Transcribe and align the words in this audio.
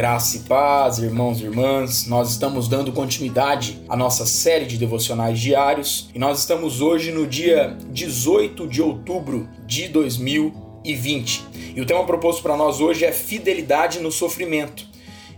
Graça 0.00 0.38
e 0.38 0.40
paz, 0.40 0.98
irmãos 0.98 1.42
e 1.42 1.44
irmãs. 1.44 2.06
Nós 2.06 2.30
estamos 2.30 2.66
dando 2.68 2.90
continuidade 2.90 3.82
à 3.86 3.94
nossa 3.94 4.24
série 4.24 4.64
de 4.64 4.78
devocionais 4.78 5.38
diários 5.38 6.08
e 6.14 6.18
nós 6.18 6.38
estamos 6.38 6.80
hoje 6.80 7.12
no 7.12 7.26
dia 7.26 7.76
18 7.90 8.66
de 8.66 8.80
outubro 8.80 9.46
de 9.66 9.88
2020. 9.88 11.44
E 11.76 11.80
o 11.82 11.84
tema 11.84 12.02
proposto 12.06 12.42
para 12.42 12.56
nós 12.56 12.80
hoje 12.80 13.04
é 13.04 13.12
fidelidade 13.12 14.00
no 14.00 14.10
sofrimento. 14.10 14.86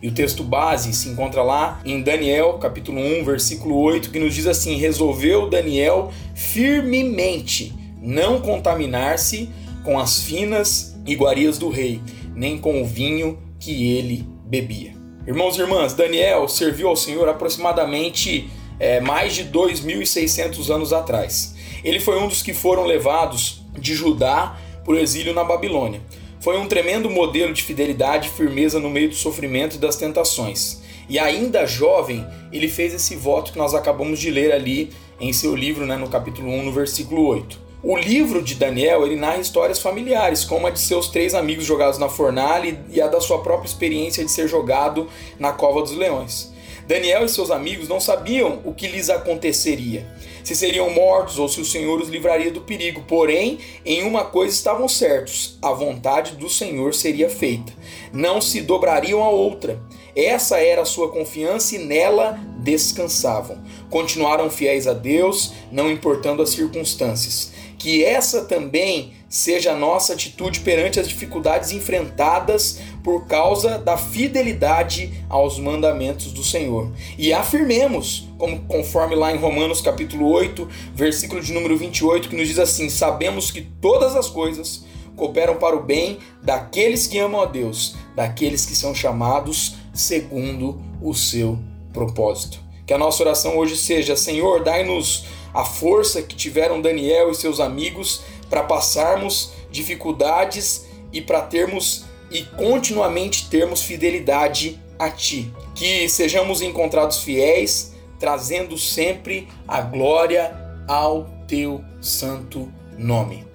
E 0.01 0.07
o 0.07 0.13
texto 0.13 0.45
base 0.45 0.93
se 0.93 1.09
encontra 1.09 1.43
lá 1.43 1.81
em 1.85 2.01
Daniel, 2.01 2.53
capítulo 2.59 3.01
1, 3.01 3.25
versículo 3.25 3.77
8, 3.81 4.13
que 4.13 4.21
nos 4.21 4.33
diz 4.33 4.47
assim: 4.47 4.77
Resolveu 4.77 5.51
Daniel 5.51 6.13
firmemente 6.37 7.75
não 8.01 8.41
contaminar-se 8.41 9.51
com 9.83 9.99
as 9.99 10.23
finas 10.23 10.97
iguarias 11.05 11.59
do 11.59 11.69
rei, 11.69 12.01
nem 12.33 12.57
com 12.57 12.81
o 12.81 12.87
vinho 12.87 13.41
que 13.59 13.91
ele 13.91 14.31
bebia. 14.53 14.93
Irmãos 15.27 15.57
e 15.57 15.63
irmãs, 15.63 15.95
Daniel 15.95 16.47
serviu 16.47 16.89
ao 16.89 16.95
Senhor 16.95 17.27
aproximadamente 17.27 18.51
é, 18.79 19.01
mais 19.01 19.35
de 19.35 19.45
2.600 19.45 20.69
anos 20.69 20.93
atrás. 20.93 21.55
Ele 21.83 21.99
foi 21.99 22.21
um 22.21 22.29
dos 22.29 22.43
que 22.43 22.53
foram 22.53 22.85
levados 22.85 23.63
de 23.79 23.95
Judá 23.95 24.59
para 24.85 24.93
o 24.93 24.99
exílio 24.99 25.33
na 25.33 25.43
Babilônia. 25.43 26.03
Foi 26.39 26.59
um 26.59 26.69
tremendo 26.69 27.09
modelo 27.09 27.55
de 27.55 27.63
fidelidade 27.63 28.29
e 28.29 28.31
firmeza 28.31 28.79
no 28.79 28.91
meio 28.91 29.09
do 29.09 29.15
sofrimento 29.15 29.77
e 29.77 29.79
das 29.79 29.97
tentações. 29.97 30.83
E 31.09 31.19
ainda 31.19 31.65
jovem, 31.65 32.27
ele 32.53 32.69
fez 32.69 32.93
esse 32.93 33.17
voto 33.17 33.53
que 33.53 33.59
nós 33.59 33.73
acabamos 33.73 34.21
de 34.21 34.31
ler 34.31 34.53
ali 34.53 34.91
em 35.19 35.33
seu 35.33 35.57
livro, 35.57 35.87
né, 35.87 35.97
no 35.97 36.11
capítulo 36.11 36.51
1, 36.51 36.65
no 36.65 36.73
versículo 36.73 37.25
8. 37.27 37.59
O 37.85 37.97
livro 37.97 38.41
de 38.41 38.55
Daniel 38.55 39.05
ele 39.05 39.17
narra 39.17 39.39
histórias 39.39 39.81
familiares, 39.81 40.45
como 40.45 40.69
a 40.69 40.71
de 40.71 40.79
seus 40.79 41.09
três 41.09 41.35
amigos 41.35 41.65
jogados 41.65 41.99
na 41.99 42.09
fornalha 42.09 42.81
e 42.89 43.01
a 43.01 43.09
da 43.09 43.21
sua 43.21 43.43
própria 43.43 43.67
experiência 43.67 44.25
de 44.25 44.31
ser 44.31 44.47
jogado 44.47 45.09
na 45.37 45.53
cova 45.53 45.83
dos 45.83 45.91
leões. 45.91 46.53
Daniel 46.87 47.25
e 47.25 47.29
seus 47.29 47.51
amigos 47.51 47.89
não 47.89 47.99
sabiam 47.99 48.61
o 48.65 48.73
que 48.73 48.87
lhes 48.87 49.11
aconteceria, 49.11 50.07
se 50.45 50.55
seriam 50.55 50.91
mortos 50.91 51.41
ou 51.41 51.49
se 51.49 51.61
o 51.61 51.65
Senhor 51.65 52.01
os 52.01 52.09
livraria 52.09 52.53
do 52.53 52.61
perigo. 52.61 53.03
Porém, 53.09 53.59
em 53.85 54.05
uma 54.05 54.25
coisa 54.25 54.55
estavam 54.55 54.87
certos: 54.87 55.59
a 55.61 55.73
vontade 55.73 56.37
do 56.37 56.49
Senhor 56.49 56.95
seria 56.95 57.29
feita. 57.29 57.73
Não 58.13 58.41
se 58.41 58.61
dobrariam 58.61 59.25
a 59.25 59.29
outra. 59.29 59.81
Essa 60.15 60.59
era 60.61 60.83
a 60.83 60.85
sua 60.85 61.11
confiança 61.11 61.75
e 61.75 61.79
nela 61.79 62.39
descansavam. 62.59 63.59
Continuaram 63.91 64.51
fiéis 64.51 64.87
a 64.87 64.93
Deus, 64.93 65.53
não 65.73 65.91
importando 65.91 66.43
as 66.43 66.51
circunstâncias 66.51 67.51
que 67.83 68.05
essa 68.05 68.45
também 68.45 69.13
seja 69.29 69.73
a 69.73 69.77
nossa 69.77 70.13
atitude 70.13 70.61
perante 70.61 71.01
as 71.01 71.09
dificuldades 71.09 71.73
enfrentadas 71.73 72.79
por 73.03 73.27
causa 73.27 73.77
da 73.77 73.97
fidelidade 73.97 75.13
aos 75.29 75.59
mandamentos 75.59 76.33
do 76.33 76.45
Senhor. 76.45 76.93
E 77.19 77.33
afirmemos, 77.33 78.29
como 78.39 78.61
conforme 78.67 79.17
lá 79.17 79.33
em 79.33 79.37
Romanos 79.37 79.81
capítulo 79.81 80.31
8, 80.31 80.69
versículo 80.95 81.43
de 81.43 81.53
número 81.53 81.77
28, 81.77 82.29
que 82.29 82.37
nos 82.37 82.47
diz 82.47 82.61
assim: 82.61 82.89
"Sabemos 82.89 83.51
que 83.51 83.63
todas 83.81 84.15
as 84.15 84.29
coisas 84.29 84.85
cooperam 85.17 85.57
para 85.57 85.75
o 85.75 85.83
bem 85.83 86.19
daqueles 86.41 87.09
que 87.09 87.19
amam 87.19 87.41
a 87.41 87.47
Deus, 87.47 87.97
daqueles 88.15 88.65
que 88.65 88.77
são 88.77 88.95
chamados 88.95 89.75
segundo 89.93 90.81
o 91.03 91.13
seu 91.15 91.59
propósito." 91.93 92.72
Que 92.87 92.93
a 92.93 92.99
nossa 92.99 93.23
oração 93.23 93.57
hoje 93.57 93.77
seja: 93.77 94.17
Senhor, 94.17 94.63
dai-nos 94.63 95.25
a 95.55 95.65
força 95.65 96.23
que 96.23 96.35
tiveram 96.35 96.81
Daniel 96.81 97.31
e 97.31 97.35
seus 97.35 97.61
amigos 97.61 98.23
para 98.49 98.63
passarmos 98.63 99.53
dificuldades 99.71 100.87
e 101.13 101.21
para 101.21 101.43
termos 101.43 102.05
e 102.31 102.43
continuamente 102.43 103.49
termos 103.49 103.83
fidelidade 103.83 104.81
a 104.99 105.11
Ti. 105.11 105.53
Que 105.75 106.09
sejamos 106.09 106.63
encontrados 106.63 107.19
fiéis, 107.19 107.93
trazendo 108.19 108.79
sempre 108.79 109.49
a 109.69 109.81
glória 109.81 110.57
ao 110.89 111.29
Teu 111.47 111.85
santo 112.01 112.73
nome. 112.97 113.47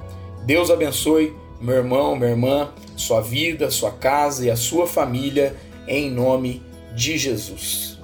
Deus 0.46 0.70
abençoe 0.70 1.36
meu 1.60 1.76
irmão, 1.76 2.16
minha 2.16 2.30
irmã, 2.30 2.72
sua 2.96 3.20
vida, 3.22 3.72
sua 3.72 3.92
casa 3.92 4.46
e 4.46 4.52
a 4.52 4.56
sua 4.56 4.86
família, 4.88 5.56
em 5.88 6.10
nome 6.10 6.62
de 6.96 7.18
Jesus. 7.18 7.97